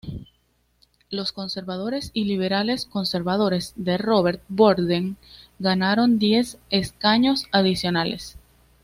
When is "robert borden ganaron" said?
3.99-6.17